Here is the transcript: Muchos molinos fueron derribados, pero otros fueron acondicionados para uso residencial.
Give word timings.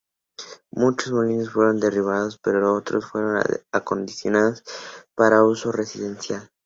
Muchos 0.71 1.11
molinos 1.13 1.51
fueron 1.51 1.79
derribados, 1.79 2.39
pero 2.41 2.73
otros 2.73 3.05
fueron 3.05 3.43
acondicionados 3.71 4.63
para 5.13 5.43
uso 5.43 5.71
residencial. 5.71 6.49